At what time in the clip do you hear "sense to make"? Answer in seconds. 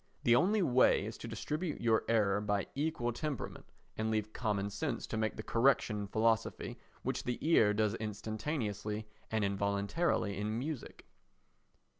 4.71-5.35